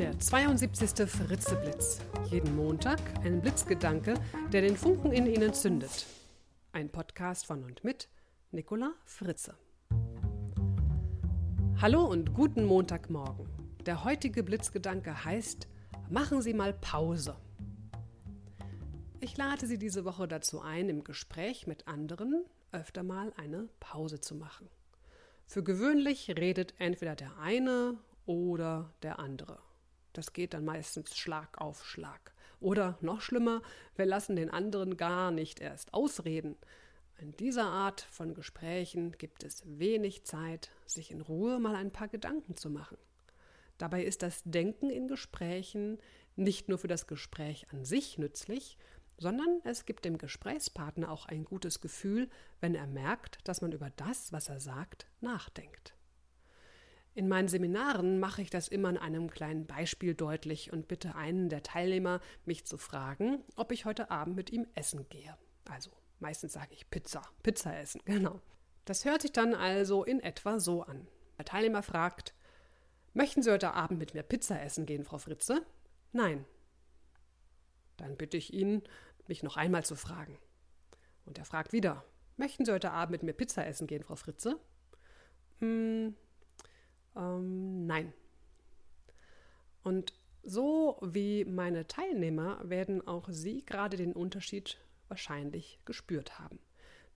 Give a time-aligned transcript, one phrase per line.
[0.00, 1.06] Der 72.
[1.06, 2.00] Fritzeblitz.
[2.30, 4.14] Jeden Montag ein Blitzgedanke,
[4.50, 6.06] der den Funken in Ihnen zündet.
[6.72, 8.08] Ein Podcast von und mit
[8.50, 9.58] Nicola Fritze.
[11.82, 13.46] Hallo und guten Montagmorgen.
[13.84, 15.68] Der heutige Blitzgedanke heißt:
[16.08, 17.36] Machen Sie mal Pause.
[19.20, 24.18] Ich lade Sie diese Woche dazu ein, im Gespräch mit anderen öfter mal eine Pause
[24.18, 24.66] zu machen.
[25.46, 29.58] Für gewöhnlich redet entweder der eine oder der andere.
[30.12, 32.32] Das geht dann meistens Schlag auf Schlag.
[32.60, 33.62] Oder noch schlimmer,
[33.96, 36.56] wir lassen den anderen gar nicht erst ausreden.
[37.18, 42.08] In dieser Art von Gesprächen gibt es wenig Zeit, sich in Ruhe mal ein paar
[42.08, 42.98] Gedanken zu machen.
[43.78, 45.98] Dabei ist das Denken in Gesprächen
[46.36, 48.78] nicht nur für das Gespräch an sich nützlich,
[49.18, 52.28] sondern es gibt dem Gesprächspartner auch ein gutes Gefühl,
[52.60, 55.94] wenn er merkt, dass man über das, was er sagt, nachdenkt.
[57.14, 61.48] In meinen Seminaren mache ich das immer an einem kleinen Beispiel deutlich und bitte einen
[61.48, 65.36] der Teilnehmer, mich zu fragen, ob ich heute Abend mit ihm essen gehe.
[65.68, 68.40] Also meistens sage ich Pizza, Pizza essen, genau.
[68.84, 71.06] Das hört sich dann also in etwa so an.
[71.36, 72.34] Der Teilnehmer fragt,
[73.12, 75.64] möchten Sie heute Abend mit mir Pizza essen gehen, Frau Fritze?
[76.12, 76.44] Nein.
[77.96, 78.82] Dann bitte ich ihn,
[79.26, 80.38] mich noch einmal zu fragen.
[81.24, 82.04] Und er fragt wieder,
[82.36, 84.58] möchten Sie heute Abend mit mir Pizza essen gehen, Frau Fritze?
[85.58, 86.14] Hm,
[87.20, 88.12] ähm, nein.
[89.82, 96.58] Und so wie meine Teilnehmer werden auch Sie gerade den Unterschied wahrscheinlich gespürt haben.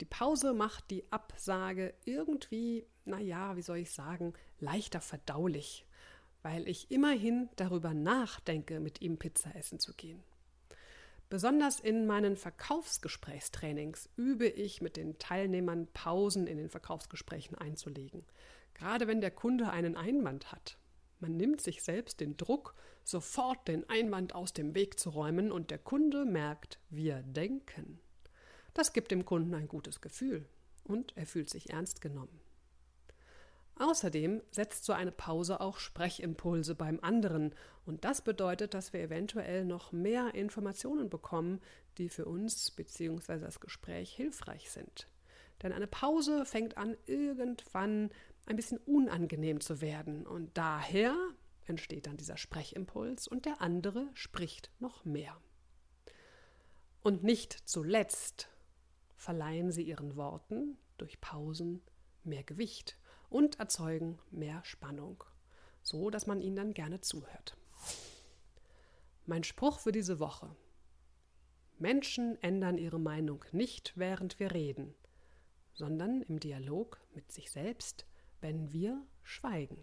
[0.00, 5.86] Die Pause macht die Absage irgendwie, naja, wie soll ich sagen, leichter verdaulich,
[6.42, 10.22] weil ich immerhin darüber nachdenke, mit ihm Pizza essen zu gehen.
[11.28, 18.24] Besonders in meinen Verkaufsgesprächstrainings übe ich mit den Teilnehmern Pausen in den Verkaufsgesprächen einzulegen.
[18.80, 20.78] Gerade wenn der Kunde einen Einwand hat.
[21.18, 25.70] Man nimmt sich selbst den Druck, sofort den Einwand aus dem Weg zu räumen und
[25.70, 28.00] der Kunde merkt, wir denken.
[28.72, 30.48] Das gibt dem Kunden ein gutes Gefühl
[30.84, 32.40] und er fühlt sich ernst genommen.
[33.74, 37.54] Außerdem setzt so eine Pause auch Sprechimpulse beim anderen
[37.84, 41.60] und das bedeutet, dass wir eventuell noch mehr Informationen bekommen,
[41.98, 43.40] die für uns bzw.
[43.40, 45.06] das Gespräch hilfreich sind.
[45.62, 48.10] Denn eine Pause fängt an, irgendwann
[48.46, 50.26] ein bisschen unangenehm zu werden.
[50.26, 51.16] Und daher
[51.64, 55.40] entsteht dann dieser Sprechimpuls und der andere spricht noch mehr.
[57.02, 58.48] Und nicht zuletzt
[59.14, 61.82] verleihen sie ihren Worten durch Pausen
[62.24, 65.24] mehr Gewicht und erzeugen mehr Spannung,
[65.82, 67.56] so dass man ihnen dann gerne zuhört.
[69.26, 70.54] Mein Spruch für diese Woche.
[71.78, 74.94] Menschen ändern ihre Meinung nicht, während wir reden,
[75.72, 78.06] sondern im Dialog mit sich selbst,
[78.40, 79.76] wenn wir schweigen.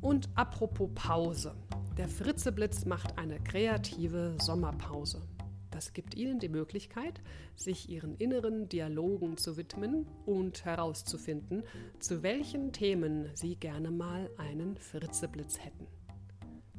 [0.00, 1.54] Und apropos Pause.
[1.96, 5.22] Der Fritzeblitz macht eine kreative Sommerpause.
[5.70, 7.20] Das gibt Ihnen die Möglichkeit,
[7.54, 11.62] sich Ihren inneren Dialogen zu widmen und herauszufinden,
[11.98, 15.86] zu welchen Themen Sie gerne mal einen Fritzeblitz hätten.